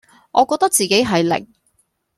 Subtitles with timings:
[0.31, 1.47] 我覺得自己係零